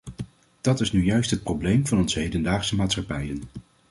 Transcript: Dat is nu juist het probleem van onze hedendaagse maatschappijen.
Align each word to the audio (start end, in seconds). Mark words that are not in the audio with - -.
Dat 0.61 0.79
is 0.81 0.91
nu 0.91 1.03
juist 1.03 1.31
het 1.31 1.43
probleem 1.43 1.87
van 1.87 1.97
onze 1.97 2.19
hedendaagse 2.19 2.75
maatschappijen. 2.75 3.43